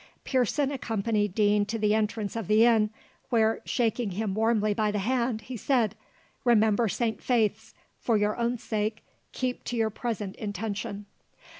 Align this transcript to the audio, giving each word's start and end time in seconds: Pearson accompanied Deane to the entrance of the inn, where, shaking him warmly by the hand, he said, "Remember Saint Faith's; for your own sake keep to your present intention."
Pearson 0.23 0.71
accompanied 0.71 1.35
Deane 1.35 1.63
to 1.67 1.77
the 1.77 1.93
entrance 1.93 2.35
of 2.35 2.47
the 2.47 2.65
inn, 2.65 2.89
where, 3.29 3.61
shaking 3.65 4.09
him 4.09 4.33
warmly 4.33 4.73
by 4.73 4.89
the 4.89 4.97
hand, 4.97 5.41
he 5.41 5.55
said, 5.55 5.93
"Remember 6.43 6.89
Saint 6.89 7.21
Faith's; 7.21 7.75
for 7.99 8.17
your 8.17 8.35
own 8.35 8.57
sake 8.57 9.03
keep 9.31 9.63
to 9.65 9.77
your 9.77 9.91
present 9.91 10.35
intention." 10.37 11.05